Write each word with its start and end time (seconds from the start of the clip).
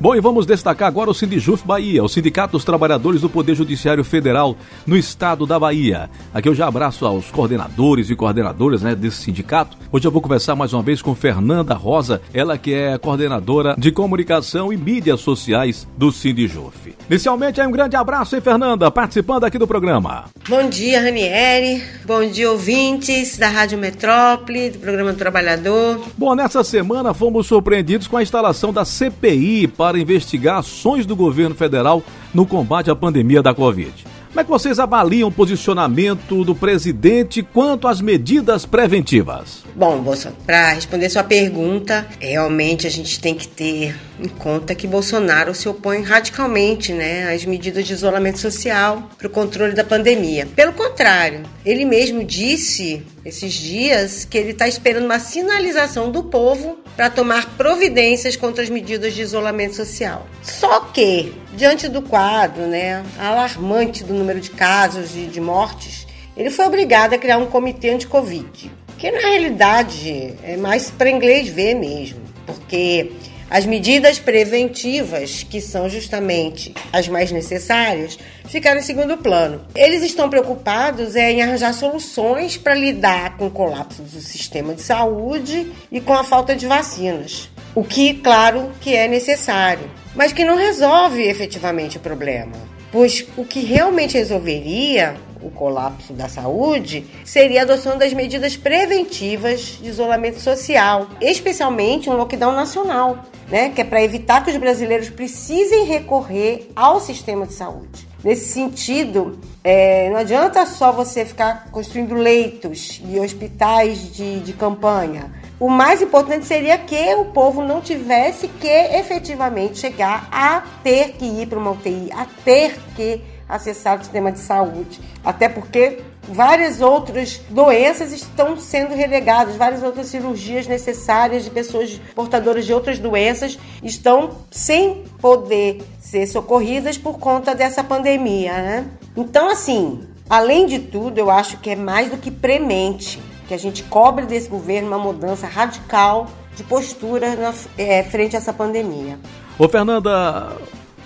Bom, 0.00 0.14
e 0.14 0.20
vamos 0.20 0.46
destacar 0.46 0.86
agora 0.86 1.10
o 1.10 1.14
Sindijuf 1.14 1.66
Bahia, 1.66 2.04
o 2.04 2.08
Sindicato 2.08 2.52
dos 2.52 2.64
Trabalhadores 2.64 3.20
do 3.20 3.28
Poder 3.28 3.56
Judiciário 3.56 4.04
Federal 4.04 4.56
no 4.86 4.96
estado 4.96 5.44
da 5.44 5.58
Bahia. 5.58 6.08
Aqui 6.32 6.48
eu 6.48 6.54
já 6.54 6.68
abraço 6.68 7.04
aos 7.04 7.32
coordenadores 7.32 8.08
e 8.08 8.14
coordenadoras 8.14 8.80
né, 8.80 8.94
desse 8.94 9.16
sindicato. 9.16 9.76
Hoje 9.90 10.06
eu 10.06 10.12
vou 10.12 10.22
conversar 10.22 10.54
mais 10.54 10.72
uma 10.72 10.84
vez 10.84 11.02
com 11.02 11.16
Fernanda 11.16 11.74
Rosa, 11.74 12.22
ela 12.32 12.56
que 12.56 12.72
é 12.72 12.96
coordenadora 12.96 13.74
de 13.76 13.90
comunicação 13.90 14.72
e 14.72 14.76
mídias 14.76 15.18
sociais 15.18 15.84
do 15.96 16.12
Sindijuf. 16.12 16.94
Inicialmente, 17.10 17.60
um 17.60 17.72
grande 17.72 17.96
abraço, 17.96 18.36
hein, 18.36 18.40
Fernanda, 18.40 18.92
participando 18.92 19.42
aqui 19.42 19.58
do 19.58 19.66
programa. 19.66 20.26
Bom 20.48 20.68
dia, 20.68 21.00
Ranieri. 21.00 21.82
Bom 22.04 22.24
dia, 22.24 22.52
ouvintes 22.52 23.36
da 23.36 23.48
Rádio 23.48 23.76
Metrópole, 23.76 24.70
do 24.70 24.78
programa 24.78 25.12
do 25.12 25.18
Trabalhador. 25.18 26.00
Bom, 26.16 26.36
nessa 26.36 26.62
semana 26.62 27.12
fomos 27.12 27.48
surpreendidos 27.48 28.06
com 28.06 28.16
a 28.16 28.22
instalação 28.22 28.72
da 28.72 28.84
CPI 28.84 29.66
para 29.66 29.87
para 29.88 29.98
investigar 29.98 30.58
ações 30.58 31.06
do 31.06 31.16
governo 31.16 31.54
federal 31.54 32.02
no 32.34 32.44
combate 32.44 32.90
à 32.90 32.94
pandemia 32.94 33.42
da 33.42 33.54
Covid. 33.54 34.04
Como 34.38 34.42
é 34.42 34.44
que 34.44 34.50
vocês 34.52 34.78
avaliam 34.78 35.28
o 35.28 35.32
posicionamento 35.32 36.44
do 36.44 36.54
presidente 36.54 37.42
quanto 37.42 37.88
às 37.88 38.00
medidas 38.00 38.64
preventivas? 38.64 39.64
Bom, 39.74 40.00
Bolsonaro, 40.00 40.40
para 40.46 40.74
responder 40.74 41.10
sua 41.10 41.24
pergunta, 41.24 42.06
realmente 42.20 42.86
a 42.86 42.90
gente 42.90 43.18
tem 43.18 43.34
que 43.34 43.48
ter 43.48 43.96
em 44.20 44.28
conta 44.28 44.76
que 44.76 44.86
Bolsonaro 44.86 45.52
se 45.56 45.68
opõe 45.68 46.02
radicalmente 46.02 46.92
né, 46.92 47.34
às 47.34 47.44
medidas 47.44 47.84
de 47.84 47.92
isolamento 47.92 48.38
social 48.38 49.10
para 49.18 49.26
o 49.26 49.30
controle 49.30 49.74
da 49.74 49.82
pandemia. 49.82 50.46
Pelo 50.54 50.72
contrário, 50.72 51.42
ele 51.64 51.84
mesmo 51.84 52.22
disse 52.22 53.04
esses 53.24 53.52
dias 53.52 54.24
que 54.24 54.38
ele 54.38 54.52
está 54.52 54.68
esperando 54.68 55.04
uma 55.04 55.18
sinalização 55.18 56.12
do 56.12 56.22
povo 56.22 56.78
para 56.96 57.10
tomar 57.10 57.46
providências 57.56 58.36
contra 58.36 58.62
as 58.62 58.70
medidas 58.70 59.14
de 59.14 59.22
isolamento 59.22 59.76
social. 59.76 60.26
Só 60.42 60.80
que, 60.80 61.32
diante 61.58 61.88
do 61.88 62.00
quadro 62.00 62.68
né, 62.68 63.04
alarmante 63.18 64.04
do 64.04 64.14
número 64.14 64.40
de 64.40 64.50
casos 64.50 65.16
e 65.16 65.22
de 65.22 65.40
mortes, 65.40 66.06
ele 66.36 66.50
foi 66.50 66.64
obrigado 66.64 67.14
a 67.14 67.18
criar 67.18 67.36
um 67.38 67.46
comitê 67.46 67.90
anti-Covid, 67.90 68.70
que 68.96 69.10
na 69.10 69.18
realidade 69.18 70.34
é 70.44 70.56
mais 70.56 70.88
para 70.88 71.10
inglês 71.10 71.48
ver 71.48 71.74
mesmo, 71.74 72.20
porque 72.46 73.10
as 73.50 73.66
medidas 73.66 74.20
preventivas, 74.20 75.42
que 75.42 75.60
são 75.60 75.88
justamente 75.88 76.72
as 76.92 77.08
mais 77.08 77.32
necessárias, 77.32 78.16
ficaram 78.44 78.78
em 78.78 78.82
segundo 78.82 79.16
plano. 79.16 79.62
Eles 79.74 80.04
estão 80.04 80.30
preocupados 80.30 81.16
é, 81.16 81.32
em 81.32 81.42
arranjar 81.42 81.72
soluções 81.72 82.56
para 82.56 82.74
lidar 82.74 83.36
com 83.36 83.48
o 83.48 83.50
colapso 83.50 84.02
do 84.02 84.20
sistema 84.20 84.74
de 84.74 84.82
saúde 84.82 85.72
e 85.90 86.00
com 86.00 86.12
a 86.12 86.22
falta 86.22 86.54
de 86.54 86.66
vacinas. 86.66 87.48
O 87.74 87.84
que, 87.84 88.14
claro, 88.14 88.70
que 88.80 88.94
é 88.94 89.06
necessário, 89.06 89.90
mas 90.14 90.32
que 90.32 90.44
não 90.44 90.56
resolve 90.56 91.22
efetivamente 91.22 91.96
o 91.96 92.00
problema. 92.00 92.52
Pois 92.90 93.26
o 93.36 93.44
que 93.44 93.60
realmente 93.60 94.16
resolveria 94.16 95.14
o 95.42 95.50
colapso 95.50 96.12
da 96.12 96.28
saúde 96.28 97.06
seria 97.24 97.60
a 97.60 97.62
adoção 97.64 97.96
das 97.96 98.12
medidas 98.12 98.56
preventivas 98.56 99.78
de 99.80 99.88
isolamento 99.88 100.40
social, 100.40 101.08
especialmente 101.20 102.10
um 102.10 102.14
lockdown 102.14 102.52
nacional, 102.52 103.24
né, 103.48 103.70
que 103.70 103.80
é 103.80 103.84
para 103.84 104.02
evitar 104.02 104.44
que 104.44 104.50
os 104.50 104.56
brasileiros 104.56 105.10
precisem 105.10 105.84
recorrer 105.84 106.70
ao 106.74 107.00
sistema 107.00 107.46
de 107.46 107.52
saúde. 107.52 108.08
Nesse 108.22 108.52
sentido, 108.52 109.38
é, 109.62 110.10
não 110.10 110.16
adianta 110.16 110.66
só 110.66 110.90
você 110.90 111.24
ficar 111.24 111.68
construindo 111.70 112.14
leitos 112.14 113.00
e 113.08 113.20
hospitais 113.20 114.12
de, 114.12 114.40
de 114.40 114.52
campanha. 114.52 115.32
O 115.60 115.68
mais 115.68 116.00
importante 116.00 116.46
seria 116.46 116.78
que 116.78 117.14
o 117.14 117.26
povo 117.26 117.64
não 117.64 117.80
tivesse 117.80 118.46
que 118.46 118.68
efetivamente 118.68 119.78
chegar 119.78 120.28
a 120.30 120.62
ter 120.84 121.14
que 121.14 121.24
ir 121.24 121.48
para 121.48 121.58
uma 121.58 121.72
UTI, 121.72 122.10
a 122.12 122.26
ter 122.44 122.78
que 122.94 123.20
acessar 123.48 123.96
o 123.96 123.98
sistema 123.98 124.30
de 124.30 124.38
saúde. 124.38 125.00
Até 125.24 125.48
porque 125.48 126.00
várias 126.22 126.80
outras 126.80 127.40
doenças 127.48 128.12
estão 128.12 128.56
sendo 128.56 128.94
relegadas, 128.94 129.56
várias 129.56 129.82
outras 129.82 130.06
cirurgias 130.06 130.68
necessárias 130.68 131.44
de 131.44 131.50
pessoas 131.50 132.00
portadoras 132.14 132.64
de 132.64 132.72
outras 132.72 133.00
doenças 133.00 133.58
estão 133.82 134.30
sem 134.52 135.04
poder 135.20 135.82
ser 135.98 136.26
socorridas 136.28 136.96
por 136.96 137.18
conta 137.18 137.52
dessa 137.52 137.82
pandemia, 137.82 138.52
né? 138.52 138.86
Então, 139.16 139.50
assim, 139.50 140.06
além 140.30 140.66
de 140.66 140.78
tudo, 140.78 141.18
eu 141.18 141.30
acho 141.30 141.56
que 141.58 141.70
é 141.70 141.76
mais 141.76 142.10
do 142.10 142.18
que 142.18 142.30
premente 142.30 143.18
que 143.48 143.54
a 143.54 143.58
gente 143.58 143.82
cobre 143.84 144.26
desse 144.26 144.48
governo 144.48 144.88
uma 144.88 144.98
mudança 144.98 145.46
radical 145.46 146.28
de 146.54 146.62
postura 146.62 147.34
na, 147.34 147.54
é, 147.78 148.02
frente 148.02 148.36
a 148.36 148.38
essa 148.38 148.52
pandemia. 148.52 149.18
Ô, 149.58 149.66
Fernanda, 149.66 150.54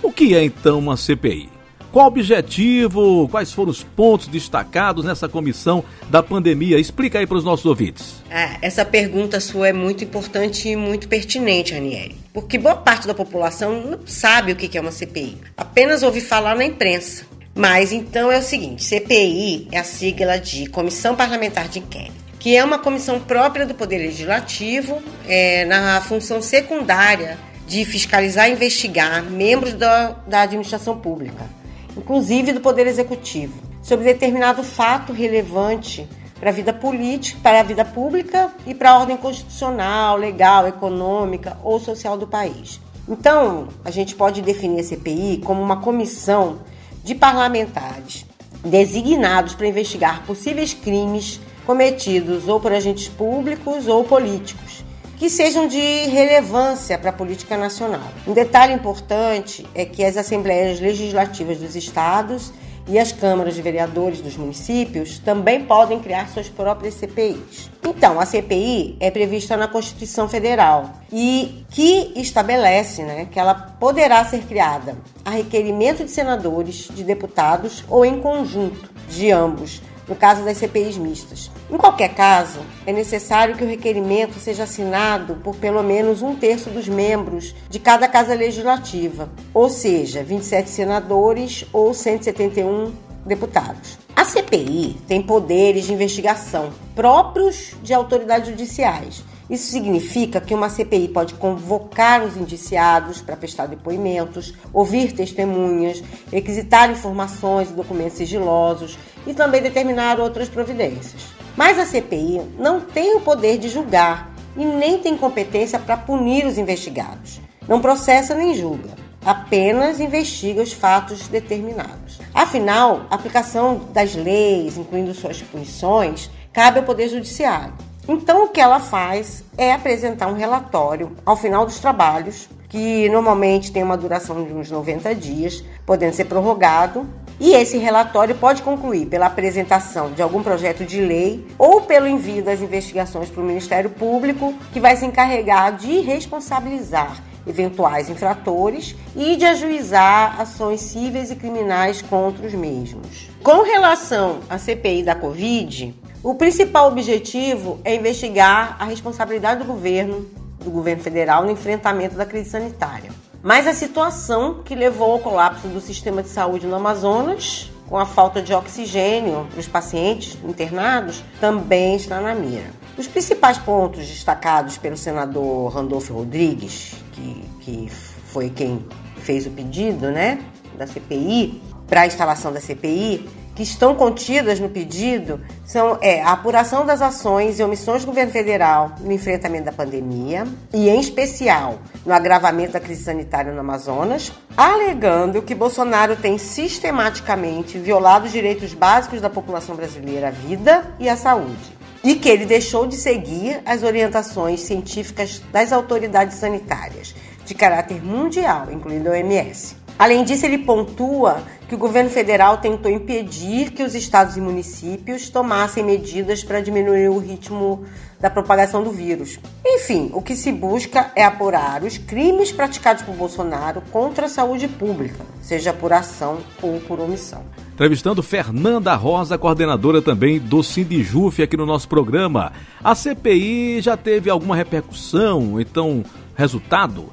o 0.01 0.11
que 0.11 0.35
é 0.35 0.43
então 0.43 0.77
uma 0.77 0.97
CPI? 0.97 1.49
Qual 1.91 2.05
o 2.05 2.07
objetivo? 2.07 3.29
Quais 3.29 3.53
foram 3.53 3.69
os 3.69 3.83
pontos 3.83 4.27
destacados 4.27 5.05
nessa 5.05 5.29
comissão 5.29 5.83
da 6.09 6.23
pandemia? 6.23 6.79
Explica 6.79 7.19
aí 7.19 7.27
para 7.27 7.37
os 7.37 7.43
nossos 7.43 7.67
ouvintes. 7.67 8.15
Ah, 8.31 8.57
essa 8.63 8.83
pergunta 8.83 9.39
sua 9.39 9.69
é 9.69 9.73
muito 9.73 10.03
importante 10.03 10.67
e 10.67 10.75
muito 10.75 11.07
pertinente, 11.07 11.75
Aniele. 11.75 12.17
Porque 12.33 12.57
boa 12.57 12.75
parte 12.75 13.05
da 13.05 13.13
população 13.13 13.79
não 13.79 13.99
sabe 14.07 14.51
o 14.51 14.55
que 14.55 14.75
é 14.75 14.81
uma 14.81 14.91
CPI. 14.91 15.37
Apenas 15.55 16.01
ouve 16.01 16.19
falar 16.19 16.55
na 16.55 16.65
imprensa. 16.65 17.25
Mas 17.55 17.93
então 17.93 18.31
é 18.31 18.39
o 18.39 18.41
seguinte: 18.41 18.83
CPI 18.83 19.67
é 19.71 19.77
a 19.77 19.83
sigla 19.83 20.39
de 20.39 20.65
Comissão 20.65 21.15
Parlamentar 21.15 21.67
de 21.67 21.77
Inquérito 21.77 22.22
que 22.43 22.55
é 22.55 22.63
uma 22.63 22.77
comissão 22.77 23.19
própria 23.19 23.65
do 23.65 23.73
Poder 23.73 23.97
Legislativo, 23.97 25.01
é, 25.27 25.65
na 25.65 25.99
função 26.01 26.43
secundária 26.43 27.39
de 27.65 27.83
fiscalizar 27.85 28.49
e 28.49 28.51
investigar 28.51 29.23
membros 29.23 29.73
da, 29.73 30.09
da 30.27 30.41
administração 30.41 30.99
pública 30.99 31.63
inclusive 31.97 32.51
do 32.53 32.61
Poder 32.61 32.87
Executivo, 32.87 33.53
sobre 33.81 34.05
determinado 34.05 34.63
fato 34.63 35.13
relevante 35.13 36.07
para 36.39 36.49
a 36.49 36.53
vida 36.53 36.73
política, 36.73 37.39
para 37.41 37.59
a 37.59 37.63
vida 37.63 37.85
pública 37.85 38.51
e 38.65 38.73
para 38.73 38.91
a 38.91 38.99
ordem 38.99 39.15
constitucional, 39.15 40.17
legal, 40.17 40.67
econômica 40.67 41.57
ou 41.63 41.79
social 41.79 42.17
do 42.17 42.27
país. 42.27 42.79
Então, 43.07 43.67
a 43.83 43.91
gente 43.91 44.15
pode 44.15 44.41
definir 44.41 44.79
a 44.79 44.83
CPI 44.83 45.41
como 45.43 45.61
uma 45.61 45.77
comissão 45.77 46.59
de 47.03 47.13
parlamentares 47.13 48.25
designados 48.63 49.55
para 49.55 49.67
investigar 49.67 50.25
possíveis 50.25 50.73
crimes 50.73 51.39
cometidos 51.65 52.47
ou 52.47 52.59
por 52.59 52.71
agentes 52.71 53.07
públicos 53.07 53.87
ou 53.87 54.03
políticos 54.03 54.83
que 55.17 55.29
sejam 55.29 55.67
de 55.67 55.79
relevância 56.07 56.97
para 56.97 57.09
a 57.09 57.13
política 57.13 57.55
nacional. 57.55 58.09
Um 58.27 58.33
detalhe 58.33 58.73
importante 58.73 59.65
é 59.73 59.85
que 59.85 60.03
as 60.03 60.17
assembleias 60.17 60.81
legislativas 60.81 61.59
dos 61.59 61.77
estados 61.77 62.51
e 62.87 62.99
as 62.99 63.13
câmaras 63.13 63.55
de 63.55 63.61
vereadores 63.61 64.19
dos 64.19 64.35
municípios 64.35 65.19
também 65.19 65.63
podem 65.63 65.99
criar 65.99 66.27
suas 66.27 66.49
próprias 66.49 66.95
CPIs. 66.95 67.71
Então, 67.85 68.19
a 68.19 68.25
CPI 68.25 68.97
é 68.99 69.09
prevista 69.09 69.55
na 69.55 69.67
Constituição 69.67 70.27
Federal 70.27 70.91
e 71.09 71.63
que 71.69 72.11
estabelece 72.17 73.03
né, 73.03 73.25
que 73.31 73.39
ela 73.39 73.53
poderá 73.53 74.25
ser 74.25 74.43
criada 74.43 74.97
a 75.23 75.29
requerimento 75.29 76.03
de 76.03 76.11
senadores, 76.11 76.89
de 76.93 77.03
deputados 77.03 77.83
ou 77.87 78.03
em 78.03 78.19
conjunto 78.19 78.91
de 79.07 79.31
ambos 79.31 79.81
no 80.07 80.15
caso 80.15 80.43
das 80.43 80.57
CPIs 80.57 80.97
mistas. 80.97 81.51
Em 81.69 81.77
qualquer 81.77 82.13
caso, 82.13 82.59
é 82.85 82.93
necessário 82.93 83.55
que 83.55 83.63
o 83.63 83.67
requerimento 83.67 84.39
seja 84.39 84.63
assinado 84.63 85.35
por 85.35 85.55
pelo 85.55 85.81
menos 85.83 86.21
um 86.21 86.35
terço 86.35 86.69
dos 86.69 86.87
membros 86.87 87.55
de 87.69 87.79
cada 87.79 88.07
casa 88.07 88.33
legislativa, 88.33 89.29
ou 89.53 89.69
seja, 89.69 90.23
27 90.23 90.69
senadores 90.69 91.65
ou 91.71 91.93
171 91.93 92.93
deputados. 93.25 93.97
A 94.15 94.25
CPI 94.25 94.97
tem 95.07 95.21
poderes 95.21 95.85
de 95.85 95.93
investigação 95.93 96.71
próprios 96.95 97.73
de 97.81 97.93
autoridades 97.93 98.49
judiciais 98.49 99.23
isso 99.49 99.71
significa 99.71 100.39
que 100.39 100.53
uma 100.53 100.69
CPI 100.69 101.09
pode 101.09 101.33
convocar 101.33 102.23
os 102.23 102.37
indiciados 102.37 103.21
para 103.21 103.35
prestar 103.35 103.67
depoimentos, 103.67 104.53
ouvir 104.71 105.11
testemunhas, 105.11 106.01
requisitar 106.31 106.89
informações 106.89 107.69
e 107.69 107.73
documentos 107.73 108.17
sigilosos 108.17 108.97
e 109.25 109.33
também 109.33 109.61
determinar 109.61 110.19
outras 110.19 110.49
providências. 110.49 111.33
Mas 111.55 111.77
a 111.77 111.85
CPI 111.85 112.41
não 112.57 112.81
tem 112.81 113.15
o 113.15 113.21
poder 113.21 113.57
de 113.57 113.69
julgar 113.69 114.31
e 114.55 114.65
nem 114.65 114.99
tem 114.99 115.17
competência 115.17 115.79
para 115.79 115.97
punir 115.97 116.45
os 116.45 116.57
investigados. 116.57 117.39
Não 117.67 117.81
processa 117.81 118.35
nem 118.35 118.53
julga, 118.53 118.89
apenas 119.25 119.99
investiga 119.99 120.61
os 120.61 120.73
fatos 120.73 121.27
determinados. 121.27 122.19
Afinal, 122.33 123.05
a 123.09 123.15
aplicação 123.15 123.81
das 123.93 124.15
leis, 124.15 124.77
incluindo 124.77 125.13
suas 125.13 125.41
punições, 125.41 126.29
cabe 126.51 126.79
ao 126.79 126.85
Poder 126.85 127.07
Judiciário. 127.07 127.73
Então, 128.07 128.43
o 128.43 128.49
que 128.49 128.59
ela 128.59 128.79
faz 128.79 129.43
é 129.57 129.71
apresentar 129.71 130.27
um 130.27 130.33
relatório 130.33 131.15
ao 131.25 131.37
final 131.37 131.65
dos 131.65 131.79
trabalhos, 131.79 132.49
que 132.67 133.07
normalmente 133.09 133.71
tem 133.71 133.81
uma 133.81 133.95
duração 133.95 134.43
de 134.43 134.51
uns 134.51 134.69
90 134.69 135.15
dias, 135.15 135.63
podendo 135.85 136.13
ser 136.13 136.25
prorrogado. 136.25 137.07
E 137.39 137.53
esse 137.53 137.77
relatório 137.77 138.35
pode 138.35 138.61
concluir 138.61 139.07
pela 139.07 139.25
apresentação 139.25 140.11
de 140.11 140.21
algum 140.21 140.43
projeto 140.43 140.85
de 140.85 141.01
lei 141.01 141.45
ou 141.57 141.81
pelo 141.81 142.07
envio 142.07 142.43
das 142.43 142.61
investigações 142.61 143.29
para 143.29 143.41
o 143.41 143.45
Ministério 143.45 143.89
Público, 143.89 144.53
que 144.71 144.79
vai 144.79 144.95
se 144.95 145.05
encarregar 145.05 145.75
de 145.75 145.99
responsabilizar 145.99 147.21
eventuais 147.45 148.09
infratores 148.09 148.95
e 149.15 149.35
de 149.35 149.45
ajuizar 149.45 150.39
ações 150.39 150.81
cíveis 150.81 151.29
e 151.31 151.35
criminais 151.35 152.01
contra 152.01 152.45
os 152.45 152.53
mesmos. 152.53 153.29
Com 153.43 153.63
relação 153.63 154.39
à 154.49 154.57
CPI 154.57 155.03
da 155.03 155.15
Covid, 155.15 155.93
o 156.23 156.35
principal 156.35 156.87
objetivo 156.87 157.79
é 157.83 157.95
investigar 157.95 158.77
a 158.79 158.85
responsabilidade 158.85 159.59
do 159.59 159.65
governo, 159.65 160.25
do 160.63 160.71
governo 160.71 161.03
federal, 161.03 161.43
no 161.43 161.51
enfrentamento 161.51 162.15
da 162.15 162.25
crise 162.25 162.51
sanitária. 162.51 163.11
Mas 163.43 163.67
a 163.67 163.73
situação 163.73 164.63
que 164.63 164.73
levou 164.73 165.11
ao 165.11 165.19
colapso 165.19 165.67
do 165.67 165.81
sistema 165.81 166.23
de 166.23 166.29
saúde 166.29 166.65
no 166.65 166.75
Amazonas, 166.75 167.69
com 167.89 167.97
a 167.97 168.05
falta 168.05 168.41
de 168.41 168.53
oxigênio 168.53 169.45
para 169.51 169.59
os 169.59 169.67
pacientes 169.67 170.37
internados, 170.45 171.21
também 171.41 171.97
está 171.97 172.21
na 172.21 172.33
mira. 172.33 172.71
Os 172.97 173.05
principais 173.05 173.57
pontos 173.57 174.07
destacados 174.07 174.77
pelo 174.77 174.95
senador 174.95 175.73
Randolfo 175.73 176.13
Rodrigues, 176.13 176.95
que, 177.11 177.45
que 177.59 177.89
foi 177.89 178.49
quem 178.49 178.85
fez 179.17 179.45
o 179.45 179.49
pedido 179.49 180.09
né, 180.09 180.39
da 180.77 180.87
CPI, 180.87 181.61
para 181.85 182.03
a 182.03 182.07
instalação 182.07 182.53
da 182.53 182.61
CPI, 182.61 183.29
que 183.55 183.63
estão 183.63 183.95
contidas 183.95 184.59
no 184.59 184.69
pedido 184.69 185.39
são 185.65 185.97
é, 186.01 186.21
a 186.21 186.31
apuração 186.31 186.85
das 186.85 187.01
ações 187.01 187.59
e 187.59 187.63
omissões 187.63 188.01
do 188.01 188.07
governo 188.07 188.31
federal 188.31 188.93
no 188.99 189.11
enfrentamento 189.11 189.65
da 189.65 189.71
pandemia 189.71 190.45
e, 190.73 190.89
em 190.89 190.99
especial, 190.99 191.79
no 192.05 192.13
agravamento 192.13 192.73
da 192.73 192.79
crise 192.79 193.03
sanitária 193.03 193.53
no 193.53 193.59
Amazonas, 193.59 194.31
alegando 194.57 195.41
que 195.41 195.53
Bolsonaro 195.53 196.15
tem 196.15 196.37
sistematicamente 196.37 197.77
violado 197.77 198.25
os 198.25 198.31
direitos 198.31 198.73
básicos 198.73 199.21
da 199.21 199.29
população 199.29 199.75
brasileira 199.75 200.29
à 200.29 200.31
vida 200.31 200.91
e 200.99 201.07
à 201.07 201.15
saúde. 201.15 201.73
E 202.03 202.15
que 202.15 202.27
ele 202.27 202.45
deixou 202.45 202.85
de 202.85 202.97
seguir 202.97 203.61
as 203.65 203.81
orientações 203.81 204.59
científicas 204.61 205.41
das 205.53 205.71
autoridades 205.71 206.37
sanitárias, 206.37 207.15
de 207.45 207.53
caráter 207.53 208.03
mundial, 208.03 208.67
incluindo 208.71 209.09
a 209.09 209.13
OMS. 209.13 209.82
Além 210.03 210.25
disso, 210.25 210.45
ele 210.45 210.57
pontua 210.57 211.41
que 211.65 211.75
o 211.75 211.77
governo 211.77 212.09
federal 212.09 212.57
tentou 212.57 212.91
impedir 212.91 213.71
que 213.71 213.81
os 213.81 213.95
estados 213.95 214.35
e 214.35 214.41
municípios 214.41 215.29
tomassem 215.29 215.81
medidas 215.81 216.43
para 216.43 216.59
diminuir 216.59 217.07
o 217.07 217.19
ritmo 217.19 217.85
da 218.19 218.29
propagação 218.29 218.83
do 218.83 218.91
vírus. 218.91 219.39
Enfim, 219.65 220.11
o 220.13 220.21
que 220.21 220.35
se 220.35 220.51
busca 220.51 221.09
é 221.15 221.23
apurar 221.23 221.83
os 221.83 221.97
crimes 221.97 222.51
praticados 222.51 223.01
por 223.01 223.15
Bolsonaro 223.15 223.81
contra 223.93 224.25
a 224.25 224.29
saúde 224.29 224.67
pública, 224.67 225.23
seja 225.41 225.71
por 225.71 225.93
ação 225.93 226.39
ou 226.61 226.81
por 226.81 226.99
omissão. 226.99 227.41
Entrevistando 227.73 228.21
Fernanda 228.21 228.93
Rosa, 228.95 229.37
coordenadora 229.37 230.01
também 230.01 230.37
do 230.37 230.61
Sindijuf 230.61 231.41
aqui 231.41 231.55
no 231.55 231.65
nosso 231.65 231.87
programa. 231.87 232.51
A 232.83 232.93
CPI 232.93 233.79
já 233.79 233.95
teve 233.95 234.29
alguma 234.29 234.53
repercussão, 234.53 235.61
então 235.61 236.03
resultado? 236.35 237.05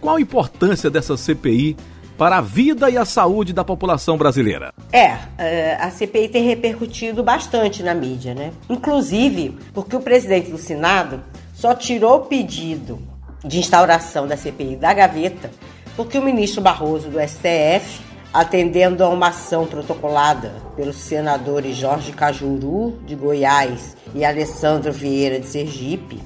Qual 0.00 0.16
a 0.16 0.20
importância 0.20 0.90
dessa 0.90 1.16
CPI 1.16 1.76
para 2.16 2.38
a 2.38 2.40
vida 2.40 2.88
e 2.90 2.96
a 2.96 3.04
saúde 3.04 3.52
da 3.52 3.64
população 3.64 4.16
brasileira. 4.16 4.72
É, 4.92 5.18
é, 5.38 5.76
a 5.80 5.90
CPI 5.90 6.28
tem 6.28 6.44
repercutido 6.44 7.22
bastante 7.22 7.82
na 7.82 7.94
mídia, 7.94 8.34
né? 8.34 8.52
Inclusive 8.68 9.56
porque 9.72 9.96
o 9.96 10.00
presidente 10.00 10.50
do 10.50 10.58
Senado 10.58 11.22
só 11.54 11.74
tirou 11.74 12.16
o 12.16 12.20
pedido 12.26 12.98
de 13.44 13.58
instauração 13.58 14.26
da 14.26 14.36
CPI 14.36 14.76
da 14.76 14.92
gaveta 14.94 15.50
porque 15.96 16.18
o 16.18 16.22
ministro 16.22 16.60
Barroso 16.60 17.08
do 17.08 17.20
STF, 17.20 18.00
atendendo 18.32 19.04
a 19.04 19.08
uma 19.08 19.28
ação 19.28 19.66
protocolada 19.66 20.52
pelos 20.76 20.96
senadores 20.96 21.76
Jorge 21.76 22.12
Cajuru, 22.12 22.98
de 23.06 23.14
Goiás, 23.14 23.96
e 24.14 24.24
Alessandro 24.24 24.92
Vieira, 24.92 25.38
de 25.38 25.46
Sergipe, 25.46 26.20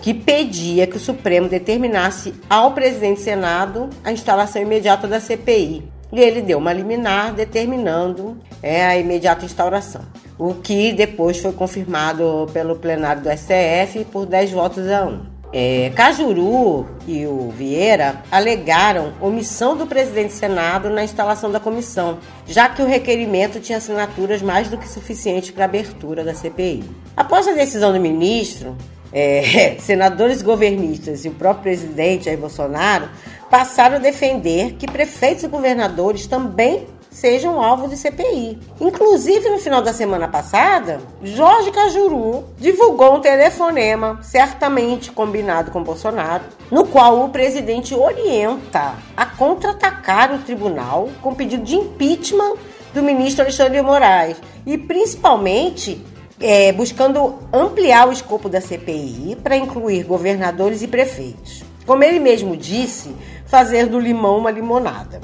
que 0.00 0.14
pedia 0.14 0.86
que 0.86 0.96
o 0.96 1.00
Supremo 1.00 1.48
determinasse 1.48 2.34
ao 2.48 2.72
presidente 2.72 3.18
do 3.18 3.24
Senado 3.24 3.90
a 4.04 4.12
instalação 4.12 4.62
imediata 4.62 5.06
da 5.06 5.20
CPI. 5.20 5.82
E 6.12 6.20
ele 6.20 6.42
deu 6.42 6.58
uma 6.58 6.72
liminar 6.72 7.32
determinando 7.32 8.36
é, 8.62 8.84
a 8.84 8.96
imediata 8.98 9.44
instauração. 9.44 10.02
O 10.38 10.54
que 10.54 10.92
depois 10.92 11.38
foi 11.38 11.52
confirmado 11.52 12.48
pelo 12.52 12.76
plenário 12.76 13.22
do 13.22 13.30
STF 13.30 14.04
por 14.10 14.26
10 14.26 14.50
votos 14.50 14.88
a 14.88 15.04
1. 15.06 15.32
É, 15.54 15.92
Cajuru 15.94 16.86
e 17.06 17.26
o 17.26 17.50
Vieira 17.50 18.22
alegaram 18.30 19.12
omissão 19.20 19.76
do 19.76 19.86
presidente 19.86 20.28
do 20.28 20.38
Senado 20.38 20.88
na 20.88 21.04
instalação 21.04 21.52
da 21.52 21.60
comissão, 21.60 22.18
já 22.46 22.70
que 22.70 22.80
o 22.80 22.86
requerimento 22.86 23.60
tinha 23.60 23.76
assinaturas 23.76 24.40
mais 24.40 24.68
do 24.68 24.78
que 24.78 24.88
suficientes 24.88 25.50
para 25.50 25.64
a 25.64 25.66
abertura 25.66 26.24
da 26.24 26.32
CPI. 26.32 26.84
Após 27.14 27.46
a 27.46 27.52
decisão 27.52 27.92
do 27.92 28.00
ministro, 28.00 28.74
é, 29.12 29.76
senadores 29.80 30.42
governistas 30.42 31.24
e 31.24 31.28
o 31.28 31.34
próprio 31.34 31.62
presidente 31.62 32.24
Jair 32.24 32.38
Bolsonaro 32.38 33.08
passaram 33.50 33.96
a 33.96 34.00
defender 34.00 34.74
que 34.74 34.90
prefeitos 34.90 35.44
e 35.44 35.48
governadores 35.48 36.26
também 36.26 36.86
sejam 37.12 37.62
alvo 37.62 37.88
de 37.88 37.96
CPI. 37.96 38.58
Inclusive, 38.80 39.50
no 39.50 39.58
final 39.58 39.82
da 39.82 39.92
semana 39.92 40.26
passada, 40.26 41.00
Jorge 41.22 41.70
Cajuru 41.70 42.44
divulgou 42.58 43.16
um 43.16 43.20
telefonema, 43.20 44.18
certamente 44.22 45.12
combinado 45.12 45.70
com 45.70 45.82
Bolsonaro, 45.82 46.44
no 46.70 46.86
qual 46.86 47.22
o 47.22 47.28
presidente 47.28 47.94
orienta 47.94 48.94
a 49.14 49.26
contra-atacar 49.26 50.34
o 50.34 50.38
tribunal 50.38 51.10
com 51.20 51.34
pedido 51.34 51.62
de 51.62 51.76
impeachment 51.76 52.54
do 52.94 53.02
ministro 53.02 53.42
Alexandre 53.42 53.78
de 53.78 53.82
Moraes 53.82 54.36
e, 54.66 54.78
principalmente, 54.78 56.02
é, 56.42 56.72
buscando 56.72 57.38
ampliar 57.52 58.08
o 58.08 58.12
escopo 58.12 58.48
da 58.48 58.60
CPI 58.60 59.38
para 59.42 59.56
incluir 59.56 60.02
governadores 60.02 60.82
e 60.82 60.88
prefeitos. 60.88 61.62
Como 61.86 62.02
ele 62.02 62.18
mesmo 62.18 62.56
disse, 62.56 63.14
fazer 63.46 63.86
do 63.86 63.98
limão 63.98 64.38
uma 64.38 64.50
limonada. 64.50 65.20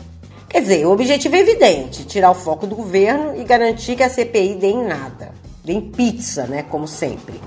Quer 0.48 0.62
dizer, 0.62 0.86
o 0.86 0.92
objetivo 0.92 1.36
é 1.36 1.40
evidente: 1.40 2.04
tirar 2.04 2.30
o 2.30 2.34
foco 2.34 2.66
do 2.66 2.76
governo 2.76 3.38
e 3.38 3.44
garantir 3.44 3.96
que 3.96 4.02
a 4.02 4.08
CPI 4.08 4.54
dê 4.54 4.68
em 4.68 4.84
nada, 4.84 5.32
dê 5.64 5.72
em 5.72 5.80
pizza, 5.80 6.46
né? 6.46 6.62
Como 6.62 6.86
sempre. 6.86 7.40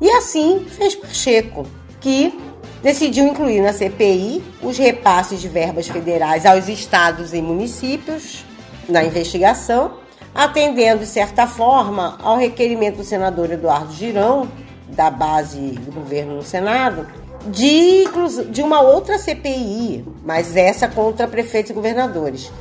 E 0.00 0.10
assim 0.10 0.66
fez 0.68 0.94
Pacheco, 0.94 1.64
que 2.00 2.38
decidiu 2.82 3.26
incluir 3.26 3.60
na 3.60 3.72
CPI 3.72 4.42
os 4.60 4.76
repasses 4.76 5.40
de 5.40 5.48
verbas 5.48 5.86
federais 5.88 6.44
aos 6.44 6.68
estados 6.68 7.32
e 7.32 7.40
municípios 7.40 8.44
na 8.88 9.04
investigação 9.04 10.01
atendendo, 10.34 11.00
de 11.00 11.06
certa 11.06 11.46
forma, 11.46 12.18
ao 12.22 12.36
requerimento 12.36 12.96
do 12.96 13.04
senador 13.04 13.50
Eduardo 13.50 13.92
Girão, 13.92 14.48
da 14.88 15.10
base 15.10 15.58
do 15.58 15.92
governo 15.92 16.36
no 16.36 16.42
Senado, 16.42 17.06
de, 17.46 18.04
de 18.50 18.62
uma 18.62 18.80
outra 18.80 19.18
CPI, 19.18 20.04
mas 20.24 20.56
essa 20.56 20.86
contra 20.86 21.26
prefeitos 21.26 21.70
e 21.70 21.74
governadores. 21.74 22.52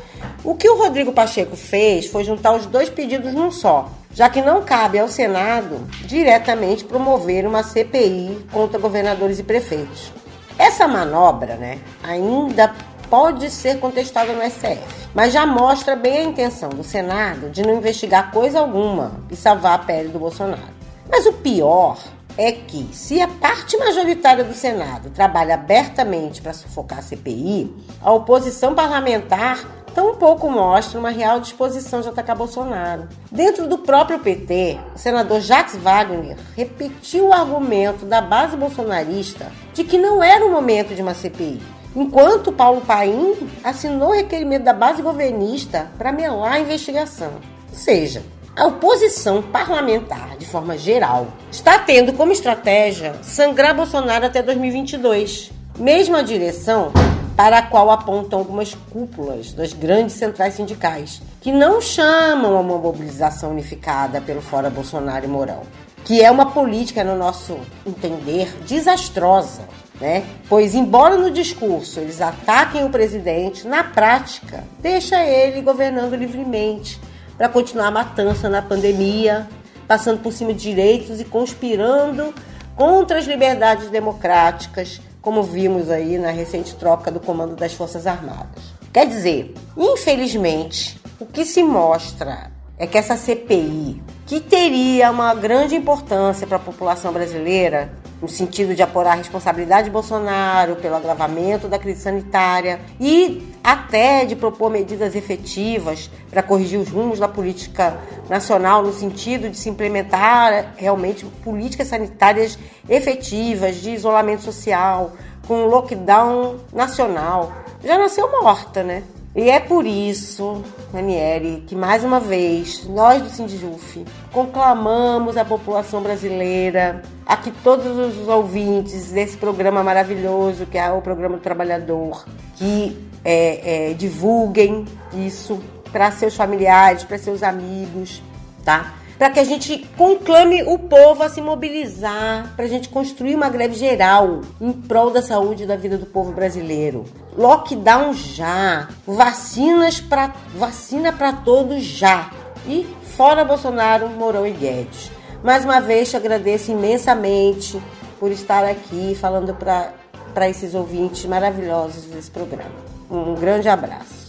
O 0.43 0.55
que 0.55 0.67
o 0.67 0.77
Rodrigo 0.77 1.11
Pacheco 1.11 1.55
fez 1.55 2.07
foi 2.07 2.23
juntar 2.23 2.53
os 2.53 2.65
dois 2.65 2.89
pedidos 2.89 3.33
num 3.33 3.51
só, 3.51 3.89
já 4.13 4.29
que 4.29 4.41
não 4.41 4.63
cabe 4.63 4.97
ao 4.97 5.07
Senado 5.07 5.87
diretamente 6.05 6.83
promover 6.83 7.45
uma 7.45 7.63
CPI 7.63 8.45
contra 8.51 8.79
governadores 8.79 9.39
e 9.39 9.43
prefeitos. 9.43 10.11
Essa 10.57 10.87
manobra, 10.87 11.55
né, 11.55 11.79
ainda 12.03 12.73
pode 13.11 13.49
ser 13.51 13.77
contestada 13.77 14.31
no 14.31 14.41
STF, 14.41 15.09
mas 15.13 15.33
já 15.33 15.45
mostra 15.45 15.97
bem 15.97 16.19
a 16.19 16.23
intenção 16.23 16.69
do 16.69 16.81
Senado 16.81 17.49
de 17.49 17.61
não 17.61 17.75
investigar 17.75 18.31
coisa 18.31 18.59
alguma 18.59 19.19
e 19.29 19.35
salvar 19.35 19.73
a 19.73 19.79
pele 19.79 20.07
do 20.07 20.17
Bolsonaro. 20.17 20.73
Mas 21.09 21.25
o 21.25 21.33
pior 21.33 21.97
é 22.37 22.53
que, 22.53 22.87
se 22.93 23.19
a 23.19 23.27
parte 23.27 23.75
majoritária 23.77 24.45
do 24.45 24.53
Senado 24.53 25.09
trabalha 25.09 25.55
abertamente 25.55 26.41
para 26.41 26.53
sufocar 26.53 26.99
a 26.99 27.01
CPI, 27.01 27.75
a 28.01 28.13
oposição 28.13 28.73
parlamentar 28.73 29.59
tampouco 29.93 30.49
mostra 30.49 30.97
uma 30.97 31.09
real 31.09 31.41
disposição 31.41 31.99
de 31.99 32.07
atacar 32.07 32.37
Bolsonaro. 32.37 33.09
Dentro 33.29 33.67
do 33.67 33.79
próprio 33.79 34.19
PT, 34.19 34.79
o 34.95 34.97
senador 34.97 35.41
Jacques 35.41 35.75
Wagner 35.75 36.37
repetiu 36.55 37.27
o 37.27 37.33
argumento 37.33 38.05
da 38.05 38.21
base 38.21 38.55
bolsonarista 38.55 39.51
de 39.73 39.83
que 39.83 39.97
não 39.97 40.23
era 40.23 40.45
o 40.45 40.49
momento 40.49 40.95
de 40.95 41.01
uma 41.01 41.13
CPI 41.13 41.80
enquanto 41.95 42.51
Paulo 42.51 42.81
Paim 42.81 43.35
assinou 43.63 44.09
o 44.09 44.15
requerimento 44.15 44.63
da 44.63 44.73
base 44.73 45.01
governista 45.01 45.87
para 45.97 46.11
melar 46.11 46.53
a 46.53 46.59
investigação. 46.59 47.31
Ou 47.69 47.77
seja, 47.77 48.23
a 48.55 48.67
oposição 48.67 49.41
parlamentar, 49.41 50.35
de 50.37 50.45
forma 50.45 50.77
geral, 50.77 51.27
está 51.51 51.79
tendo 51.79 52.13
como 52.13 52.31
estratégia 52.31 53.15
sangrar 53.23 53.75
Bolsonaro 53.75 54.25
até 54.25 54.41
2022. 54.41 55.51
Mesma 55.79 56.23
direção 56.23 56.91
para 57.35 57.59
a 57.59 57.61
qual 57.61 57.89
apontam 57.89 58.39
algumas 58.39 58.75
cúpulas 58.91 59.53
das 59.53 59.73
grandes 59.73 60.15
centrais 60.15 60.53
sindicais, 60.53 61.21
que 61.39 61.51
não 61.51 61.81
chamam 61.81 62.57
a 62.57 62.59
uma 62.59 62.77
mobilização 62.77 63.51
unificada 63.51 64.19
pelo 64.21 64.41
Fora 64.41 64.69
Bolsonaro 64.69 65.25
e 65.25 65.29
Mourão, 65.29 65.61
que 66.03 66.21
é 66.21 66.29
uma 66.29 66.47
política, 66.47 67.03
no 67.03 67.15
nosso 67.15 67.57
entender, 67.85 68.53
desastrosa 68.67 69.61
né? 70.01 70.25
Pois, 70.49 70.73
embora 70.73 71.15
no 71.15 71.29
discurso 71.29 71.99
eles 71.99 72.19
ataquem 72.19 72.83
o 72.83 72.89
presidente, 72.89 73.67
na 73.67 73.83
prática, 73.83 74.63
deixa 74.79 75.23
ele 75.23 75.61
governando 75.61 76.15
livremente 76.15 76.99
para 77.37 77.47
continuar 77.47 77.87
a 77.87 77.91
matança 77.91 78.49
na 78.49 78.61
pandemia, 78.61 79.47
passando 79.87 80.19
por 80.19 80.33
cima 80.33 80.53
de 80.53 80.59
direitos 80.59 81.21
e 81.21 81.23
conspirando 81.23 82.33
contra 82.75 83.19
as 83.19 83.25
liberdades 83.25 83.89
democráticas 83.89 84.99
como 85.21 85.43
vimos 85.43 85.91
aí 85.91 86.17
na 86.17 86.31
recente 86.31 86.75
troca 86.75 87.11
do 87.11 87.19
comando 87.19 87.55
das 87.55 87.73
Forças 87.73 88.07
Armadas. 88.07 88.73
Quer 88.91 89.05
dizer, 89.05 89.53
infelizmente, 89.77 90.99
o 91.19 91.25
que 91.27 91.45
se 91.45 91.61
mostra 91.61 92.51
é 92.75 92.87
que 92.87 92.97
essa 92.97 93.15
CPI, 93.15 94.01
que 94.25 94.39
teria 94.39 95.11
uma 95.11 95.35
grande 95.35 95.75
importância 95.75 96.47
para 96.47 96.57
a 96.57 96.59
população 96.59 97.13
brasileira, 97.13 97.93
no 98.21 98.27
sentido 98.27 98.75
de 98.75 98.83
apurar 98.83 99.13
a 99.13 99.15
responsabilidade 99.15 99.85
de 99.85 99.89
Bolsonaro 99.89 100.75
pelo 100.75 100.95
agravamento 100.95 101.67
da 101.67 101.79
crise 101.79 102.01
sanitária 102.01 102.79
e 102.99 103.51
até 103.63 104.25
de 104.25 104.35
propor 104.35 104.69
medidas 104.69 105.15
efetivas 105.15 106.09
para 106.29 106.43
corrigir 106.43 106.79
os 106.79 106.89
rumos 106.89 107.19
da 107.19 107.27
política 107.27 107.97
nacional, 108.29 108.83
no 108.83 108.93
sentido 108.93 109.49
de 109.49 109.57
se 109.57 109.69
implementar 109.69 110.73
realmente 110.77 111.25
políticas 111.43 111.87
sanitárias 111.87 112.57
efetivas 112.87 113.77
de 113.77 113.91
isolamento 113.91 114.43
social, 114.43 115.13
com 115.47 115.65
lockdown 115.65 116.57
nacional. 116.71 117.51
Já 117.83 117.97
nasceu 117.97 118.29
morta, 118.41 118.83
né? 118.83 119.03
E 119.33 119.49
é 119.49 119.61
por 119.61 119.85
isso, 119.85 120.61
Ranieri, 120.91 121.63
que 121.65 121.73
mais 121.73 122.03
uma 122.03 122.19
vez 122.19 122.85
nós 122.85 123.21
do 123.21 123.29
Sindijuf 123.29 124.05
conclamamos 124.33 125.37
a 125.37 125.45
população 125.45 126.01
brasileira, 126.01 127.01
a 127.25 127.37
que 127.37 127.49
todos 127.49 127.97
os 127.97 128.27
ouvintes 128.27 129.11
desse 129.11 129.37
programa 129.37 129.81
maravilhoso 129.81 130.65
que 130.65 130.77
é 130.77 130.91
o 130.91 131.01
Programa 131.01 131.37
do 131.37 131.41
Trabalhador, 131.41 132.25
que 132.57 132.97
é, 133.23 133.91
é, 133.91 133.93
divulguem 133.93 134.83
isso 135.13 135.61
para 135.93 136.11
seus 136.11 136.35
familiares, 136.35 137.05
para 137.05 137.17
seus 137.17 137.41
amigos, 137.41 138.21
tá? 138.65 138.95
Para 139.21 139.29
que 139.29 139.39
a 139.39 139.43
gente 139.43 139.87
conclame 139.95 140.63
o 140.63 140.79
povo 140.79 141.21
a 141.21 141.29
se 141.29 141.39
mobilizar, 141.39 142.55
para 142.55 142.65
a 142.65 142.67
gente 142.67 142.89
construir 142.89 143.35
uma 143.35 143.49
greve 143.49 143.75
geral 143.75 144.41
em 144.59 144.71
prol 144.71 145.11
da 145.11 145.21
saúde 145.21 145.61
e 145.61 145.67
da 145.67 145.75
vida 145.75 145.95
do 145.95 146.07
povo 146.07 146.31
brasileiro. 146.31 147.05
Lockdown 147.37 148.15
já, 148.15 148.89
vacinas 149.05 150.01
para 150.01 150.33
vacina 150.55 151.13
para 151.13 151.33
todos 151.33 151.83
já. 151.83 152.31
E 152.65 152.83
fora 153.15 153.45
Bolsonaro, 153.45 154.09
Mourão 154.09 154.47
e 154.47 154.49
Guedes. 154.53 155.11
Mais 155.43 155.63
uma 155.65 155.79
vez 155.79 156.09
te 156.09 156.17
agradeço 156.17 156.71
imensamente 156.71 157.79
por 158.19 158.31
estar 158.31 158.65
aqui 158.65 159.13
falando 159.13 159.53
para 159.53 160.49
esses 160.49 160.73
ouvintes 160.73 161.25
maravilhosos 161.25 162.05
desse 162.05 162.31
programa. 162.31 162.71
Um 163.07 163.35
grande 163.35 163.69
abraço. 163.69 164.20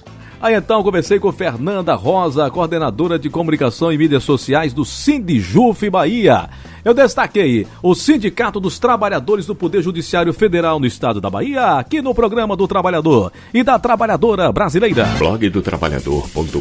Aí 0.43 0.57
então 0.57 0.83
comecei 0.83 1.21
com 1.21 1.31
Fernanda 1.31 1.95
Rosa, 1.95 2.51
coordenadora 2.51 3.17
de 3.17 3.31
comunicação 3.31 3.93
e 3.93 3.97
mídias 3.97 4.25
sociais 4.25 4.75
do 4.75 4.85
Sindijuf 4.85 5.89
Bahia. 5.89 6.51
Eu 6.85 6.93
destaquei 6.93 7.65
o 7.81 7.95
Sindicato 7.95 8.59
dos 8.59 8.77
Trabalhadores 8.77 9.47
do 9.47 9.55
Poder 9.55 9.83
Judiciário 9.83 10.33
Federal 10.33 10.81
no 10.81 10.87
estado 10.87 11.21
da 11.21 11.31
Bahia, 11.31 11.79
aqui 11.79 12.03
no 12.03 12.13
programa 12.13 12.57
do 12.57 12.67
Trabalhador 12.67 13.33
e 13.55 13.63
da 13.63 13.79
Trabalhadora 13.79 14.51
Brasileira. 14.51 15.05
Blog 15.17 15.49
do 15.49 15.63
Trabalhador.com.br, 15.63 16.59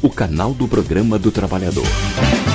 o 0.00 0.10
canal 0.10 0.54
do 0.54 0.68
programa 0.68 1.18
do 1.18 1.32
Trabalhador. 1.32 2.49